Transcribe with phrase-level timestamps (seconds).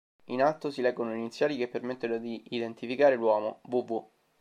[0.31, 4.03] In alto si leggono le iniziali che permettono di identificare l'uomo: "V V".